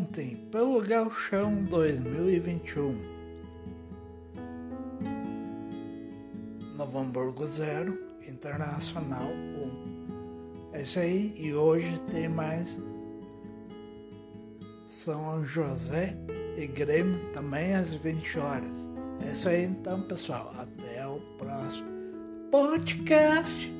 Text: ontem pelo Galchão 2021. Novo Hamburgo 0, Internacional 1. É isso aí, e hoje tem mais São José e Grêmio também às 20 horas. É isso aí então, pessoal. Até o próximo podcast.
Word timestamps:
ontem 0.00 0.36
pelo 0.50 0.80
Galchão 0.80 1.62
2021. 1.64 2.98
Novo 6.76 6.98
Hamburgo 6.98 7.46
0, 7.46 7.98
Internacional 8.26 9.28
1. 9.28 10.72
É 10.72 10.82
isso 10.82 10.98
aí, 10.98 11.34
e 11.36 11.52
hoje 11.52 12.00
tem 12.10 12.28
mais 12.28 12.66
São 14.88 15.44
José 15.44 16.16
e 16.56 16.66
Grêmio 16.66 17.18
também 17.34 17.74
às 17.74 17.94
20 17.96 18.38
horas. 18.38 18.88
É 19.26 19.32
isso 19.32 19.48
aí 19.50 19.64
então, 19.64 20.00
pessoal. 20.02 20.54
Até 20.56 21.06
o 21.06 21.20
próximo 21.36 21.90
podcast. 22.50 23.79